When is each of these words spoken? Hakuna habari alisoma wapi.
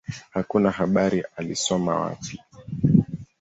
Hakuna 0.33 0.71
habari 0.71 1.23
alisoma 1.37 1.99
wapi. 1.99 2.41